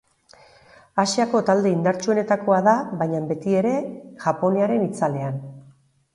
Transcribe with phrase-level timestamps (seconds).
[1.03, 3.75] Asiako talde indartsuenetakoa da baina beti ere
[4.27, 5.41] Japoniaren itzalean.